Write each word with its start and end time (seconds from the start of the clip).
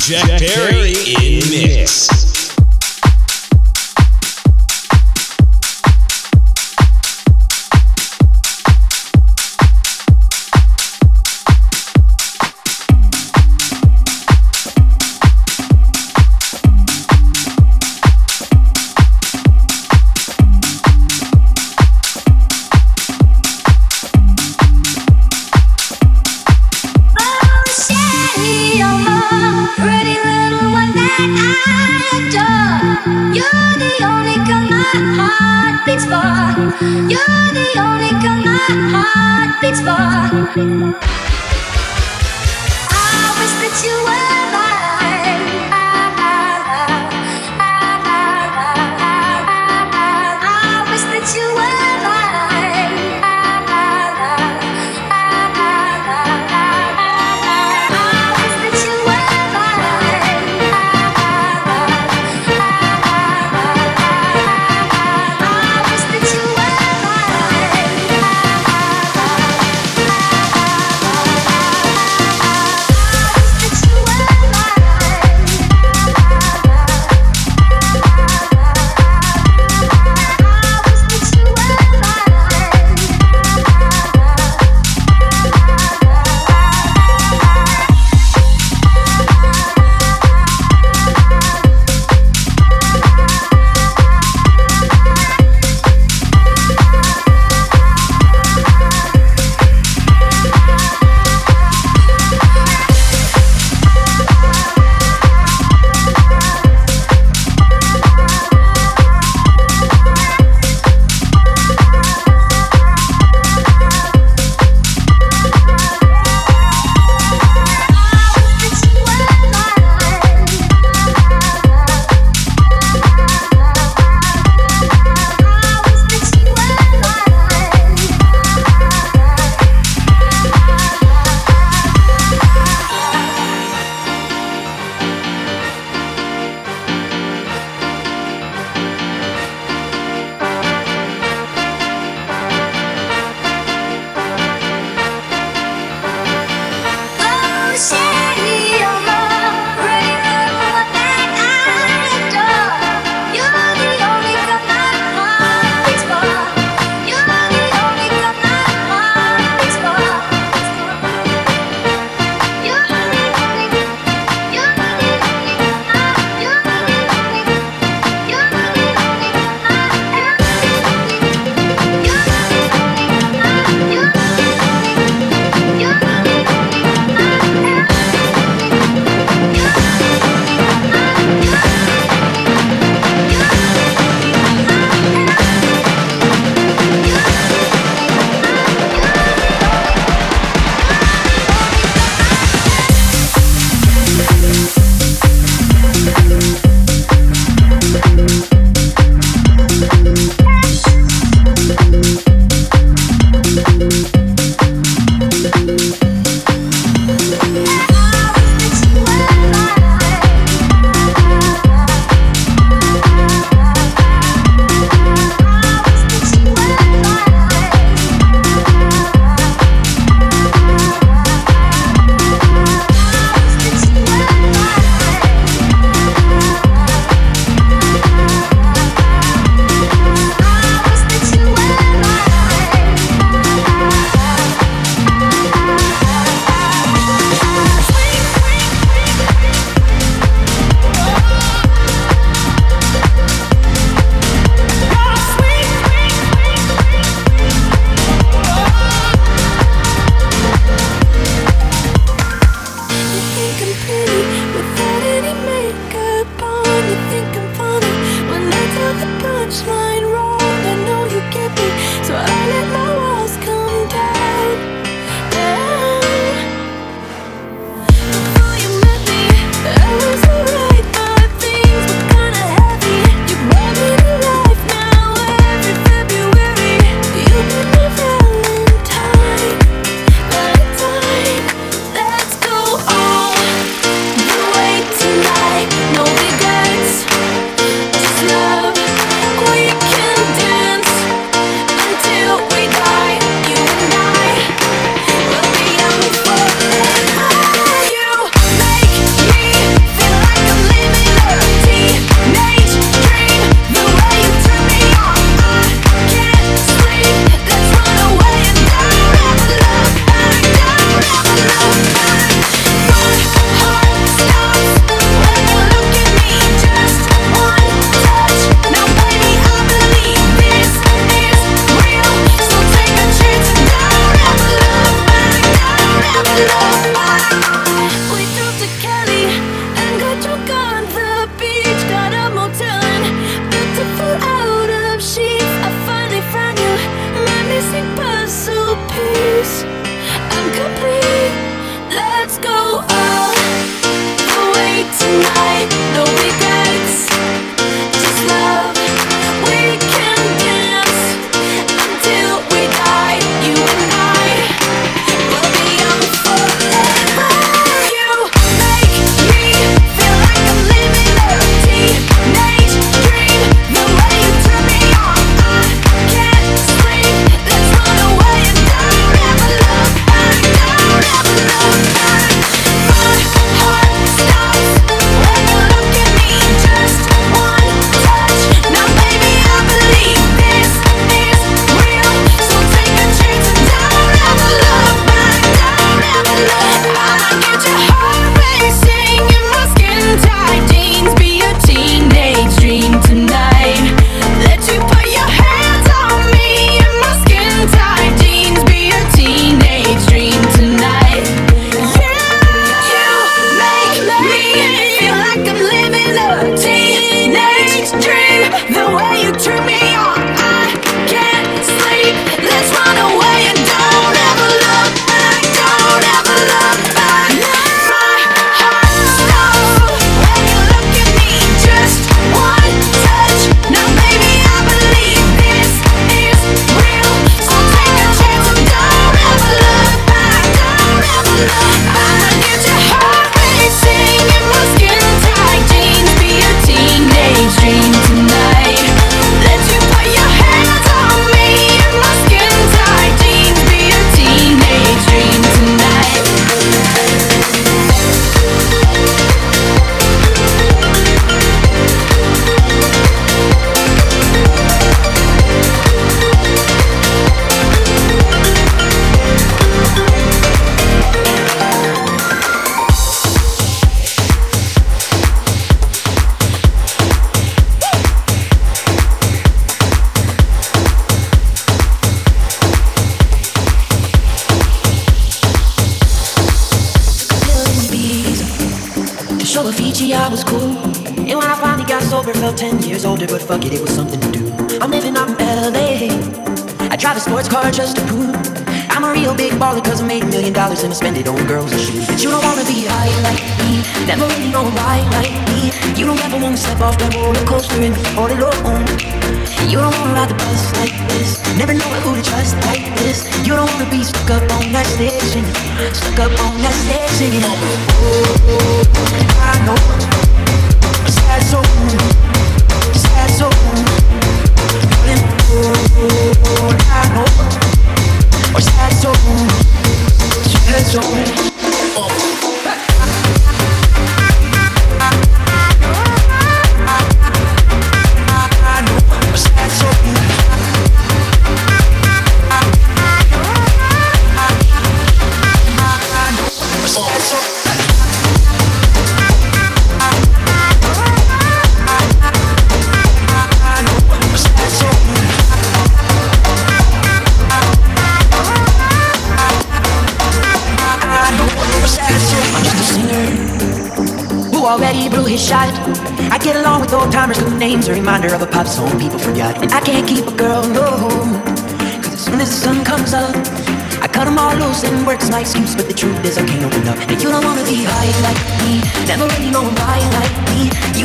Jack 0.00 0.40
Perry 0.40 0.92
in 0.92 1.40
mix. 1.50 2.24
God 2.24 2.29
it's 39.62 39.80
for. 39.80 41.29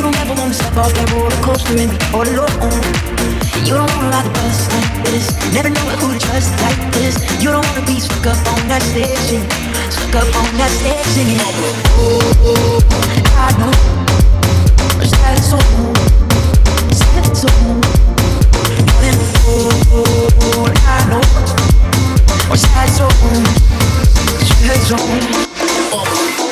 don't 0.06 0.22
ever 0.22 0.34
wanna 0.40 0.54
step 0.54 0.76
off 0.76 0.92
that 0.94 1.10
roller 1.10 1.34
coaster 1.42 1.74
and 1.74 1.90
be 1.90 1.98
all 2.14 2.22
alone. 2.22 2.54
You 3.66 3.74
don't 3.74 3.90
wanna 3.90 4.14
ride 4.14 4.22
the 4.22 4.30
bus 4.38 4.70
like 4.70 4.94
this. 5.02 5.26
Never 5.50 5.70
know 5.70 5.82
who 5.98 6.14
to 6.14 6.18
trust 6.26 6.54
like 6.62 6.78
this. 6.94 7.18
You 7.42 7.50
don't 7.50 7.66
wanna 7.66 7.82
be 7.90 7.98
stuck 7.98 8.26
up 8.30 8.38
on 8.54 8.62
that 8.70 8.82
station. 8.86 9.42
Stuck 9.90 10.22
up 10.22 10.30
on 10.38 10.50
that 10.62 10.70
station. 10.78 11.26
And 11.34 11.42
I 11.42 11.50
go, 11.58 11.68
oh, 11.98 12.78
I 13.34 13.50
know. 13.58 13.74
Sad 15.02 15.38
soul, 15.42 15.66
sad 16.94 17.26
soul. 17.34 17.82
Darling, 18.86 19.18
oh, 19.42 20.70
I 20.86 21.02
know. 21.10 21.24
Sad 22.54 22.88
soul, 22.94 23.10
sad 24.54 24.78
soul. 24.86 25.02
Oh. 25.90 26.45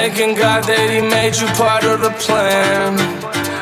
Thanking 0.00 0.34
God 0.34 0.64
that 0.64 0.88
He 0.88 1.04
made 1.04 1.36
you 1.36 1.44
part 1.60 1.84
of 1.84 2.00
the 2.00 2.08
plan. 2.24 2.96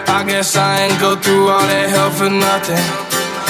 I 0.06 0.22
guess 0.22 0.54
I 0.54 0.86
ain't 0.86 0.98
go 1.02 1.18
through 1.18 1.50
all 1.50 1.66
that 1.66 1.90
hell 1.90 2.14
for 2.14 2.30
nothing. 2.30 2.78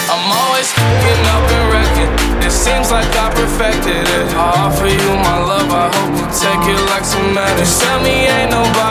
I'm 0.09 0.25
always 0.25 0.73
fucking 0.73 1.23
up 1.37 1.45
and 1.52 1.66
wrecking. 1.68 2.12
It 2.40 2.54
seems 2.64 2.88
like 2.88 3.12
I 3.12 3.28
perfected 3.37 4.09
it. 4.09 4.26
I 4.33 4.73
offer 4.73 4.88
you 4.88 5.12
my 5.21 5.37
love, 5.37 5.68
I 5.68 5.92
hope 5.92 6.16
you 6.16 6.26
take 6.33 6.64
it 6.64 6.80
like 6.88 7.04
some 7.04 7.28
medicine. 7.37 7.85
Tell 7.85 8.00
me 8.00 8.25
ain't 8.25 8.57
nobody 8.57 8.88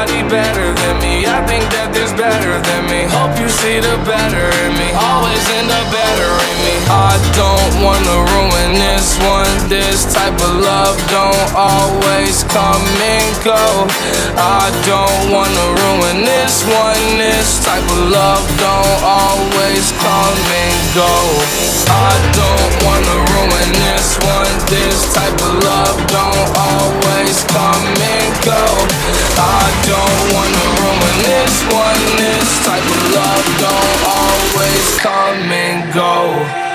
see 3.57 3.79
the 3.81 3.97
better 4.05 4.47
in 4.65 4.71
me. 4.77 4.89
Always 4.93 5.41
end 5.57 5.69
up 5.73 5.87
better 5.89 6.31
in 6.45 6.57
me. 6.61 6.75
I 6.93 7.17
don't 7.33 7.73
wanna 7.81 8.17
ruin 8.37 8.71
this 8.77 9.17
one. 9.25 9.49
This 9.65 10.05
type 10.13 10.37
of 10.37 10.53
love 10.61 10.97
don't 11.09 11.49
always 11.57 12.45
come 12.53 12.85
and 13.01 13.29
go. 13.41 13.65
I 14.37 14.69
don't 14.85 15.33
wanna 15.33 15.65
ruin 15.81 16.21
this 16.21 16.61
one. 16.69 17.01
This 17.17 17.65
type 17.65 17.87
of 17.97 18.01
love 18.13 18.45
don't 18.61 18.99
always 19.01 19.89
come 20.05 20.37
and 20.61 20.77
go. 20.93 21.13
I 21.89 22.13
don't 22.37 22.73
wanna 22.85 23.17
ruin 23.33 23.69
this 23.89 24.07
one. 24.21 24.53
This 24.69 24.97
type 25.17 25.39
of 25.41 25.53
love 25.65 25.97
don't 26.13 26.49
always 26.69 27.37
come 27.49 27.85
and 28.13 28.29
go. 28.45 28.63
I 29.33 29.65
don't 29.89 30.21
wanna 30.35 30.65
ruin 30.77 31.17
this 31.25 31.55
one. 31.73 32.01
This 32.21 32.49
type 32.69 32.85
of 32.85 33.01
love 33.17 33.46
don't 33.59 33.99
always 34.05 34.99
come 34.99 35.51
and 35.51 35.93
go. 35.93 36.66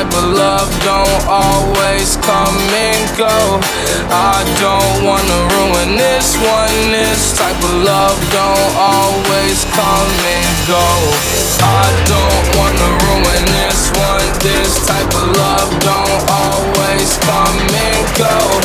Type 0.00 0.16
of 0.16 0.32
love 0.32 0.70
don't 0.82 1.26
always 1.28 2.16
come 2.24 2.56
and 2.72 3.18
go. 3.18 3.60
I 4.08 4.40
don't 4.56 5.04
wanna 5.04 5.38
ruin 5.52 5.94
this 5.94 6.38
one. 6.40 6.90
This 6.90 7.36
type 7.36 7.62
of 7.62 7.84
love 7.84 8.16
don't 8.32 8.76
always 8.80 9.62
come 9.76 10.12
and 10.24 10.56
go. 10.64 10.88
I 11.60 11.84
don't 12.08 12.46
wanna 12.56 12.88
ruin 13.12 13.44
this 13.60 13.92
one. 13.92 14.24
This 14.40 14.86
type 14.88 15.12
of 15.20 15.36
love 15.36 15.68
don't 15.84 16.22
always 16.32 17.18
come 17.18 17.60
and 17.60 18.16
go. 18.16 18.59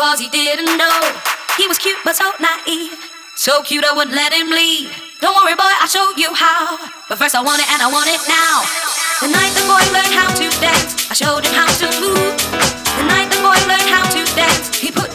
Because 0.00 0.18
he 0.18 0.30
didn't 0.30 0.78
know 0.80 0.98
he 1.60 1.68
was 1.68 1.76
cute 1.76 2.00
but 2.06 2.16
so 2.16 2.32
naive. 2.40 2.96
So 3.36 3.60
cute 3.60 3.84
I 3.84 3.92
wouldn't 3.92 4.16
let 4.16 4.32
him 4.32 4.48
leave. 4.48 4.88
Don't 5.20 5.36
worry, 5.36 5.52
boy, 5.52 5.68
I'll 5.76 5.92
show 5.92 6.08
you 6.16 6.32
how. 6.32 6.80
But 7.04 7.20
first 7.20 7.36
I 7.36 7.44
want 7.44 7.60
it 7.60 7.68
and 7.68 7.84
I 7.84 7.88
want 7.92 8.08
it 8.08 8.16
now. 8.24 8.64
The 9.20 9.28
night 9.28 9.52
the 9.52 9.60
boy 9.68 9.84
learned 9.92 10.16
how 10.16 10.32
to 10.40 10.46
dance, 10.56 11.04
I 11.12 11.14
showed 11.20 11.44
him 11.44 11.52
how 11.52 11.68
to 11.68 11.86
move. 12.00 12.32
The 12.96 13.04
night 13.12 13.28
the 13.28 13.44
boy 13.44 13.60
learned 13.68 13.92
how 13.92 14.08
to 14.08 14.24
dance, 14.32 14.72
he 14.80 14.88
put 14.88 15.09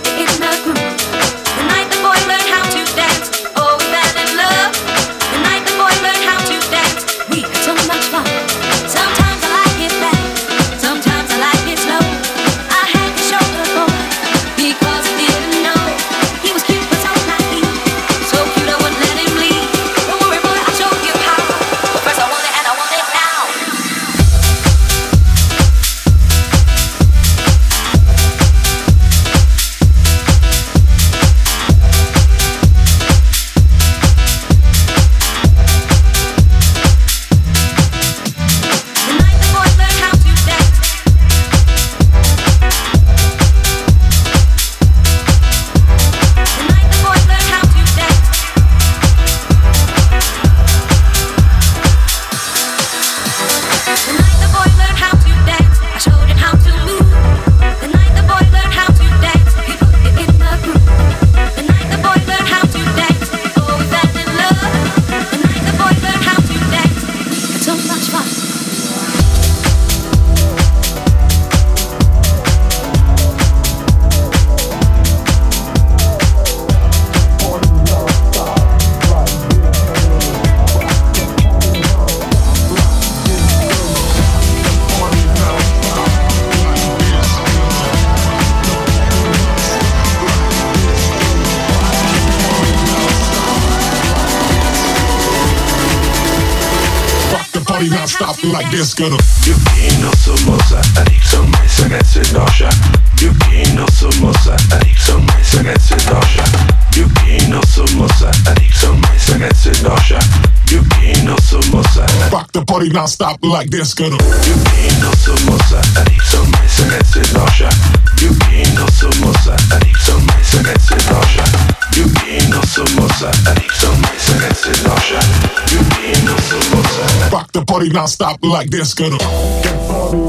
ragazzi 109.85 110.17
dosha 110.17 110.17
Più 110.65 110.85
che 110.87 111.21
non 111.21 111.37
somos 111.37 112.03
Rock 112.29 112.51
the 112.51 112.63
party 112.63 112.89
non-stop 112.89 113.37
like 113.43 113.69
this 113.69 113.93
gonna 113.93 114.15
Più 114.17 114.61
che 114.61 114.95
non 114.99 115.13
somos 115.15 115.73
adicción 115.95 116.49
mais 116.49 116.79
ragazzi 116.79 117.19
dosha 117.31 117.69
Più 118.15 118.35
che 118.37 118.71
non 118.73 118.87
somos 118.91 119.47
adicción 119.69 120.25
mais 120.25 120.53
ragazzi 120.53 120.95
dosha 121.07 121.43
Più 121.91 122.11
che 122.11 122.47
non 122.47 122.63
somos 122.63 123.21
adicción 123.45 123.99
mais 124.01 124.27
ragazzi 124.29 124.71
dosha 124.81 125.19
Più 125.65 125.87
che 125.87 126.21
non 126.23 126.37
somos 126.49 127.29
Rock 127.29 127.51
the 127.51 127.63
party 127.63 127.89
non-stop 127.89 128.37
like 128.43 128.69
this 128.69 128.93
gonna 128.93 129.17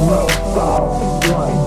Rock 0.09 1.21
the 1.23 1.65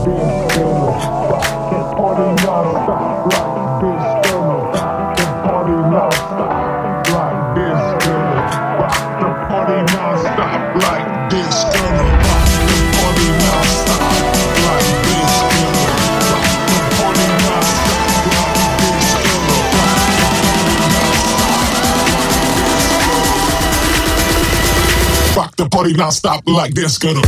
party 25.79 25.93
non-stop 25.93 26.43
like 26.45 26.73
this 26.73 26.97
gonna 26.97 27.21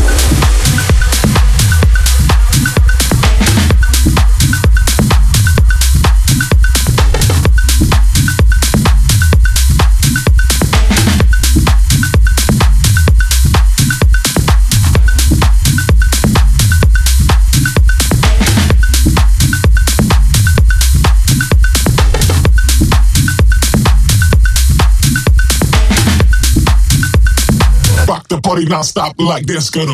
non-stop 28.72 29.20
like 29.20 29.46
this 29.46 29.70
gonna 29.70 29.94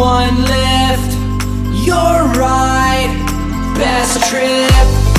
one 0.00 0.34
lift, 0.44 1.12
your 1.86 2.24
ride, 2.40 3.12
best 3.76 4.30
trip. 4.30 5.09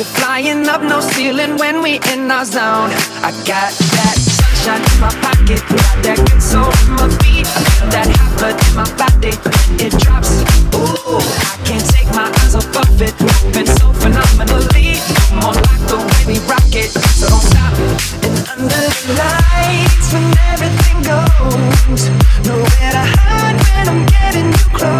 We're 0.00 0.16
flying 0.16 0.66
up, 0.66 0.80
no 0.80 0.98
ceiling 1.02 1.58
when 1.58 1.82
we 1.82 2.00
in 2.10 2.30
our 2.30 2.46
zone. 2.46 2.88
I 3.20 3.36
got 3.44 3.68
that 3.68 4.16
sunshine 4.16 4.80
in 4.80 4.96
my 4.96 5.12
pocket, 5.20 5.60
got 5.68 5.96
that 6.00 6.16
good 6.16 6.40
soul 6.40 6.72
in 6.88 6.96
my 6.96 7.04
feet, 7.20 7.44
that 7.92 8.08
hot 8.08 8.32
blood 8.40 8.56
in 8.64 8.72
my 8.80 8.88
body, 8.96 9.36
it 9.76 9.92
drops. 10.00 10.40
Ooh, 10.72 11.20
I 11.20 11.60
can't 11.68 11.84
take 11.84 12.08
my 12.16 12.32
eyes 12.32 12.56
off 12.56 12.64
of 12.80 12.96
it. 12.96 13.12
Been 13.52 13.68
so 13.76 13.92
phenomenally, 13.92 14.96
more 15.36 15.52
like 15.52 15.84
the 15.84 16.00
way 16.00 16.32
we 16.32 16.36
rock 16.48 16.72
it. 16.72 16.96
So 17.20 17.28
don't 17.28 17.44
stop. 17.44 17.76
And 18.24 18.40
under 18.56 18.80
the 18.80 19.20
lights, 19.20 20.16
when 20.16 20.24
everything 20.48 20.96
goes, 21.04 22.08
nowhere 22.48 22.92
to 22.96 23.04
hide 23.04 23.52
when 23.68 23.84
I'm 23.84 24.06
getting 24.08 24.48
you 24.48 24.64
close. 24.72 24.99